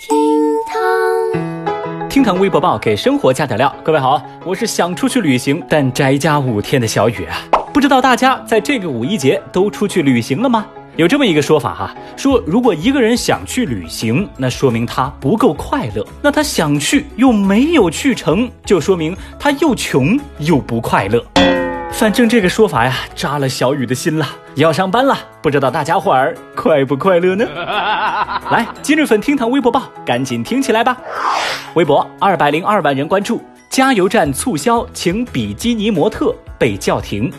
[0.00, 0.16] 厅
[0.64, 3.74] 堂，厅堂微博报给生活加点料。
[3.82, 7.36] 各位好，我是想出去旅行但宅家五天的小雨啊。
[7.74, 10.64] 不知道大家在这个五一节都出去旅行了吗？
[10.94, 21.20] 有这么一个说法哈，说如果一个人想去旅行，那说明他不够快乐；那他想去又没有去成，就说明他又穷又不快乐。
[21.92, 24.26] 反正这个说法呀，扎了小雨的心了。
[24.54, 27.44] 要上班了，不知道大家伙儿快不快乐呢？
[28.50, 30.96] 来，今日份厅堂微博报，赶紧听起来吧。
[31.74, 37.32] 微博二百零二万人关注，加油站促销请比基尼模特被叫停。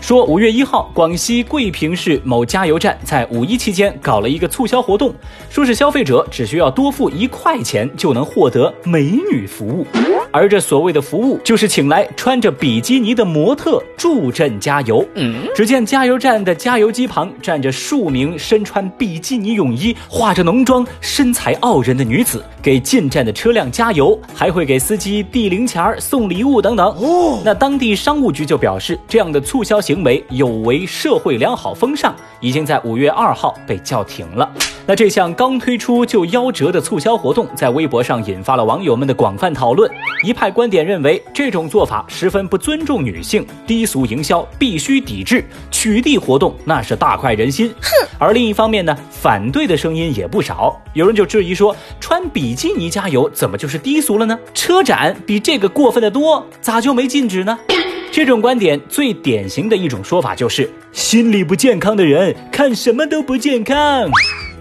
[0.00, 5.14] 说五月一号，广西桂平市某加油站在五一期间搞了一个促销活动，
[5.50, 9.86] 说是消费者只需要多付一块钱就能获得美女服务，
[10.30, 15.04] 而这所谓的服务就是请来穿着比基尼的模特助阵加油。
[15.14, 26.86] 嗯，只见加油站的加油机旁站着数名身穿比基尼泳衣、化着浓妆、身材傲人的女子，给进站的车辆加油，还会给司机递零钱、送礼物等等。
[26.88, 29.78] 哦，那当地商务局就表示，这样的促销。
[29.88, 34.46] 行为有违社会良好风尚，已经在五月二号被叫停了。
[34.84, 39.90] 那这项刚推出就夭折的促销活动，在微博上引发了网友们的广泛讨论。
[40.24, 47.72] 一派观点认为，这种做法十分不尊重女性，低俗营销必须抵制，取缔活动那是大快人心。
[47.80, 48.08] 哼！
[48.18, 54.38] 而另一方面呢，反对的声音也不少，有人就质疑说，穿比基尼加油怎么就是低俗了呢？
[54.52, 57.56] 车展比这个过分的多，咋就没禁止呢？
[58.10, 64.10] 这种观点最典型的一种说法就是，心理不健康的人看什么都不健康。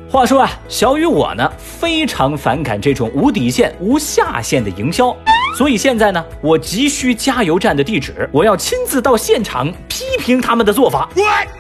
[0.10, 5.16] 话说啊，小雨我呢非常反感这种无底线、无下限的营销，
[5.56, 11.10] 所以现在呢，我急需加油站的地址，我要亲自到现场批评他们的做法。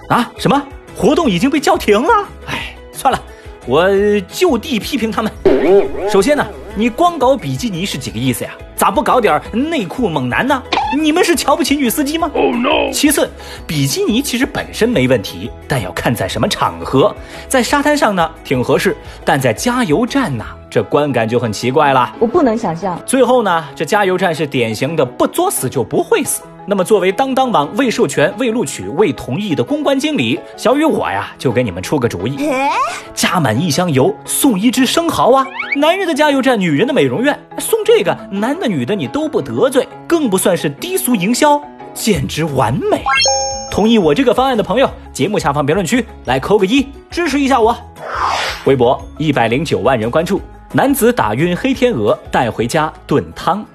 [0.10, 0.32] 啊？
[0.38, 0.62] 什么？
[0.96, 2.28] 活动已经被叫停了？
[2.48, 3.22] 哎，算了，
[3.66, 3.88] 我
[4.28, 5.32] 就地批评他们。
[6.10, 8.52] 首先呢，你光搞比基尼是几个意思呀？
[8.76, 10.62] 咋不搞点内裤猛男呢？
[10.96, 12.90] 你们是瞧不起女司机吗？Oh no！
[12.94, 13.30] 其次，
[13.66, 17.14] 比基尼其实本身没问题，但要看在什么场合。
[17.50, 18.94] 在沙滩上呢，挺合适；
[19.26, 22.16] 但在加油站呢，这观感就很奇怪了。
[22.20, 22.98] 我不能想象。
[23.06, 26.42] 最后呢，这加油站是典型的不作死就不会死。
[26.70, 32.38] 那么，作为当当网未授权、未录取、未同意的公关经理，小雨我呀，就给你们出个主意：
[33.14, 35.48] 加满一箱油送一只生蚝啊！
[35.78, 41.58] 男人的加油站，女人的美容院，送这个，男的女的你都不得罪，更不算是低俗营销，
[41.94, 43.02] 简直完美！
[43.72, 47.74] 同意我这个方案的朋友，节目下方评论区来扣个一，支持一下我。
[48.66, 50.42] 微博一百零九万人关注，
[50.74, 53.66] 男子打晕黑天鹅带回家炖汤。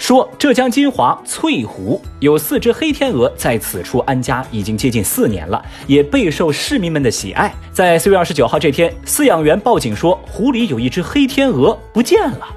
[0.00, 7.54] 说浙江金华翠湖有四只黑天鹅在此处安家已经接近四年了，也备受市民们的喜爱。
[7.70, 12.48] 在四月二十九号这天，饲养员报警说湖里有一只黑天鹅不见了。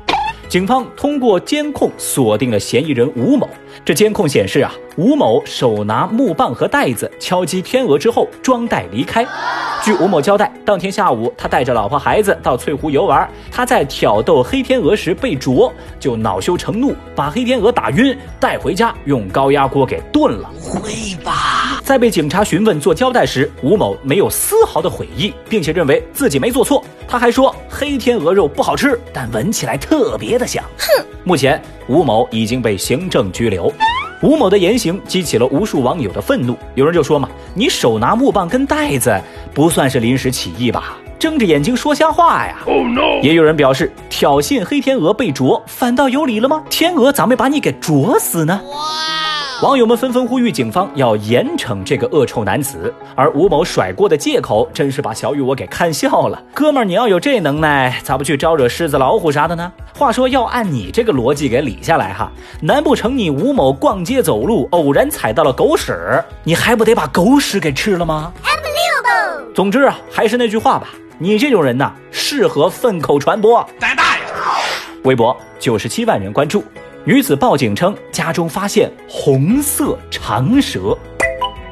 [0.48, 3.50] 警方通过监控锁定了嫌疑人吴某。
[3.86, 9.26] 这监控显示啊，吴某手拿木棒和袋子敲击天鹅之后装袋离开。
[9.84, 20.50] 据吴某交代，当天下午他带着老婆孩子到翠湖游玩，他在挑逗黑天鹅时被啄，就恼羞成怒，把黑天鹅打晕，带回家用高压锅给炖了。
[20.62, 21.82] 会吧？
[21.84, 26.82] 在被警察询问做交代时，吴某没有丝毫的悔意，并且认为自己没做错。
[27.06, 30.64] 他还说黑天鹅肉不好吃，但闻起来特别的香。
[30.78, 31.06] 哼！
[31.26, 33.63] 目前吴某已经被行政拘留。
[34.22, 39.14] 吴某的言行激起了无数网友的愤怒，有人就说嘛：“你手拿木棒跟袋子，
[39.54, 40.98] 不算是临时起意吧？
[41.20, 42.58] 睁着眼睛说瞎话呀！”
[43.22, 46.64] 也有人表示，挑衅黑天鹅被啄，反倒有理了吗？
[46.70, 48.62] 天鹅咋没把你给啄死呢？
[49.62, 56.42] 网友们纷纷呼吁警方要严惩这个恶臭男子，而吴某甩锅的借口真是把小雨我给看笑了。
[56.54, 59.72] 哥们儿，你要有这能耐，咋不去招惹狮子老虎啥的呢？
[59.96, 62.32] 话说要按你这个逻辑给理下来哈，
[62.62, 68.34] 难不成你吴某逛街走路偶然踩到了狗屎，你还不得把狗屎给吃了吗？
[69.56, 73.66] 总之啊，还是那句话吧，你这种人呐，适合粪口传播。
[73.80, 74.24] 胆大爷！
[75.04, 76.64] 微博九十七万人关注。
[77.06, 80.98] 女子报警称家中发现红色长蛇。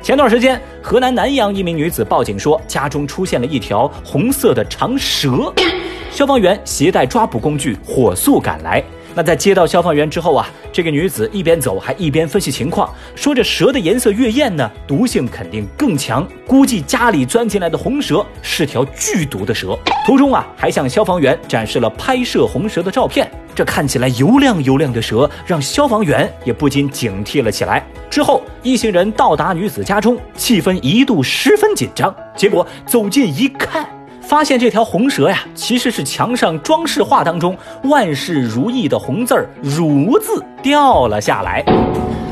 [0.03, 5.53] 前段时间，河南南阳一名女子报警说家中出现了一条红色的长蛇，
[6.11, 8.83] 消防员携带抓捕工具火速赶来。
[9.15, 19.79] 那在接到消防员之后啊，这个女子一边走还一边分析情况，说这蛇的颜色越艳呢，毒性肯定更强，估计家里钻进来的红蛇是条剧毒的蛇。
[20.05, 23.29] 途中啊，还向消防员展示了拍摄红蛇的照片。
[23.61, 27.85] 这看起来油亮油亮的蛇，让消防员也不禁警惕了起来。
[28.09, 32.11] 之后，一行人到达女子家中，气氛一度十分紧张。
[32.35, 33.87] 结果走近一看，
[34.19, 41.63] 发现这条红蛇呀，其实是墙上装饰画当中万事如意的红字儿“如”字掉了下来。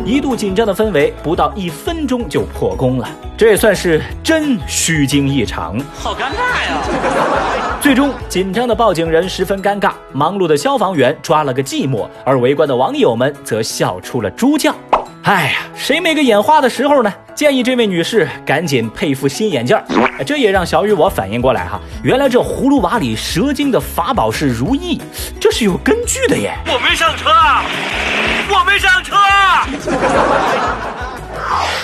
[0.09, 3.07] 一度紧张的氛围，不到一分钟就破功了，
[3.38, 6.81] 这也算是真虚惊一场，好尴尬呀！
[7.79, 14.73] 最终，紧张的报警人十分尴尬，忙碌的消防员抓了个寂寞，而围观的网友们则笑出了猪叫。
[15.21, 17.13] 哎呀，谁没个眼花的时候呢？
[17.35, 19.85] 建议这位女士赶紧配副新眼镜儿。
[20.25, 25.00] 这也让小雨我反应过来哈，原来这葫芦娃里蛇精的法宝是如意，
[25.39, 26.51] 这是有根据的耶。
[26.65, 27.29] 我没上车，
[28.59, 29.15] 我没上车。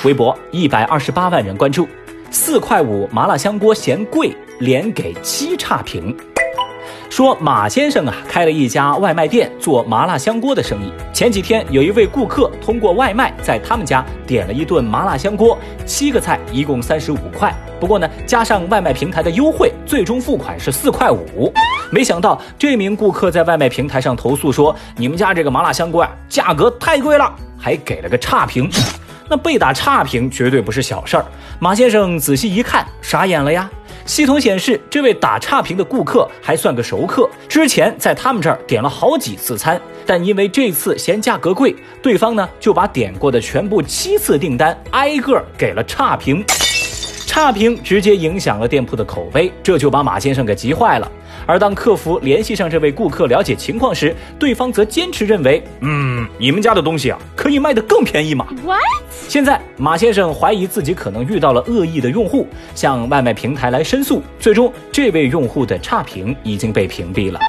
[0.03, 1.87] 微博一百二十八万人关注，
[2.29, 6.15] 四块五麻辣香锅嫌贵，连给七差评。
[7.15, 10.91] 说马先生啊，开了一家外卖店，做麻辣香锅的生意。
[11.13, 17.55] 前几天有一位顾客通过外卖在他们家点了一顿麻辣香锅，七个菜一共三十五块。
[17.79, 21.49] 不过呢，加上外卖平台的优惠，最终付款是四块五。
[21.89, 28.69] 没想到这名顾客在外卖平台上投诉说，你们家这个麻辣香锅啊，价格太贵了，还给了个差评。
[29.29, 31.25] 那被打差评绝对不是小事儿。
[31.59, 33.71] 马先生仔细一看，傻眼了呀。
[34.05, 46.45] 系统显示，这位打差评的顾客还算个熟客，之前在他们这儿点了好几次餐，但因为这次嫌价格贵，对方呢就把点过的全部七次订单挨个给了差评，
[47.25, 51.11] 差评直接影响了店铺的口碑，这就把马先生给急坏了。
[51.45, 58.81] 而当客服联系上这位顾客了解情况时，对方则坚持认为，嗯，你们家的东西啊，可以卖得更便宜吗？What？
[59.27, 67.39] 现在马先生怀疑自己可能遇到了恶意的用户，向外卖平台来申诉，最终这位用户的差评已经被屏蔽了。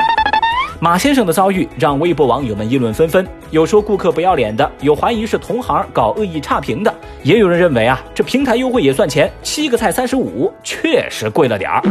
[0.79, 6.95] 马先生的遭遇让微博网友们议论纷纷，有说顾客不要脸的，有怀疑是同行搞恶意差评的，
[7.27, 11.83] 也有人认为啊，这平台优惠也算钱，七个菜三十五，确实贵了点儿。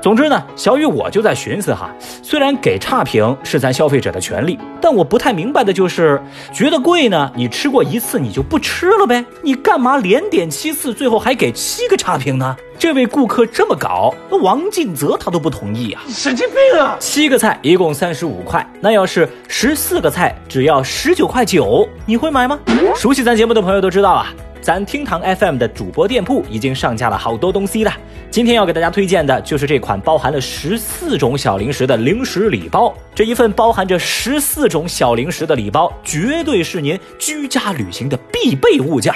[0.00, 1.90] 总之呢，小雨我就在寻思哈，
[2.22, 6.22] 虽然给差评是咱消费者的权利，但我不太明白的就是，
[6.52, 9.24] 觉得贵呢，你吃过一次你就不吃了呗？
[9.42, 12.56] 你干嘛连点七次，最后还给七个差评呢？
[12.78, 16.00] 这位顾客这么搞，那王进泽他都不同意啊！
[16.08, 16.96] 神经病啊！
[17.00, 22.60] 七个菜一共三十五块，那要是十四个菜只要十九块九，你会买吗？
[22.94, 24.32] 熟悉咱节目的朋友都知道啊。
[24.60, 27.92] 咱厅堂 FM 的主播店铺已经上架了好多东西了。
[28.30, 32.94] 今天要给大家推荐的就是这款包含了十四种小零食的零食礼包。
[33.14, 39.14] 这一份包含着十四种小零食的礼包，绝对是您居家旅行的必备物件。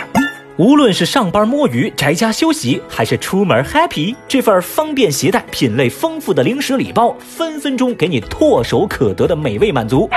[0.59, 10.09] 无论是上班摸鱼、宅家休息，还是出门 happy，这份方便携带、品类丰富的零食礼包，分分钟给你唾手可得的美味满足。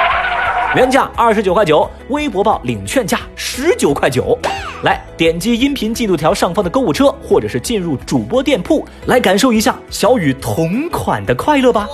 [0.75, 4.37] 原价二十九块九，微博报领券价十九块九。
[4.83, 11.87] 来，点击音频进度条上方的购物车，或者是进入主播店铺，来感受一下小雨同款的快乐吧。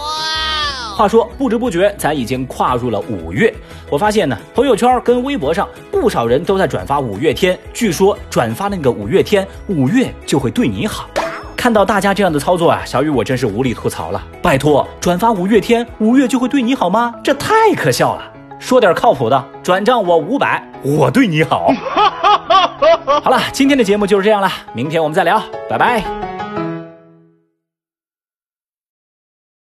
[0.97, 3.53] 话说，不知不觉咱已经跨入了五月，
[3.87, 11.07] 我发现呢，朋友圈跟微博上不少人都在转发五月天，据说转发那个五月天，五月就会对你好。
[11.55, 14.23] 看到大家这样的操作啊，小雨我真是无力吐槽了。
[14.41, 17.13] 拜托，转发五月天，五月就会对你好吗？
[17.23, 18.23] 这太可笑了。
[18.61, 21.73] 说点靠谱的，转账我五百，我对你好。
[23.21, 26.20] 好了，今天的节目就是这样了，明天我们再聊，拜拜。